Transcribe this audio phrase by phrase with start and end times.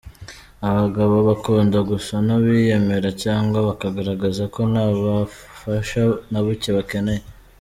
[0.69, 7.23] Abagabo bakunda gusa n'abiyemera cyangwa bakagaragaza ko nta bufasha na buke bakeneye.